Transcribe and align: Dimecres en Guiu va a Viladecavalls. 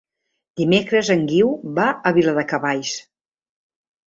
Dimecres 0.61 1.11
en 1.15 1.21
Guiu 1.31 1.51
va 1.81 1.85
a 1.95 2.13
Viladecavalls. 2.17 2.97